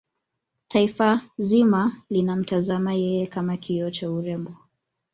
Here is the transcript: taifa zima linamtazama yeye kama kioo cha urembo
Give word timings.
taifa 0.67 1.21
zima 1.37 2.01
linamtazama 2.09 2.93
yeye 2.93 3.27
kama 3.27 3.57
kioo 3.57 3.89
cha 3.91 4.11
urembo 4.11 4.55